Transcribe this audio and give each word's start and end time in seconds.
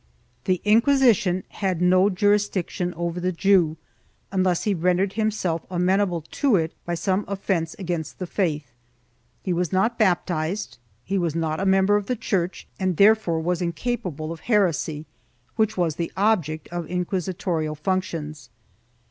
The 0.45 0.61
Inquisition 0.65 1.43
had 1.49 1.79
no 1.79 2.09
jurisdiction 2.09 2.91
over 2.95 3.19
the 3.19 3.31
Jew, 3.31 3.77
unless 4.31 4.63
he 4.63 4.73
rendered 4.73 5.13
himself 5.13 5.61
amenable 5.69 6.21
to 6.21 6.55
it 6.55 6.73
by 6.87 6.95
some 6.95 7.23
offence 7.27 7.75
against 7.77 8.17
the 8.17 8.25
faith. 8.25 8.71
He 9.43 9.53
was 9.53 9.71
not 9.71 9.99
baptized; 9.99 10.79
he 11.05 11.19
was 11.19 11.35
not 11.35 11.59
a 11.59 11.67
member 11.67 11.97
of 11.97 12.07
the 12.07 12.15
Church 12.15 12.67
and 12.79 12.97
therefore 12.97 13.41
was 13.41 13.61
incapable 13.61 14.31
of 14.31 14.39
heresy, 14.39 15.05
which 15.55 15.77
was 15.77 15.97
the 15.97 16.11
object 16.17 16.67
of 16.69 16.87
inquisitional 16.87 17.77
functions. 17.77 18.49